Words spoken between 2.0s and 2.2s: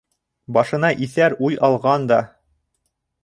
да...